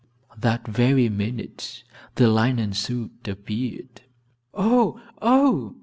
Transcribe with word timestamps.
That 0.35 0.65
very 0.67 1.09
minute 1.09 1.83
the 2.15 2.27
linen 2.27 2.73
suit 2.73 3.27
appeared. 3.27 4.01
"Oh, 4.51 4.99
oh!" 5.21 5.75